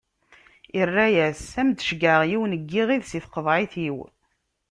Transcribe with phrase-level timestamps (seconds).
[0.81, 3.97] Irra-as: Ad m-d-ceggɛeɣ yiwen n yiɣid si tqeḍɛit-iw.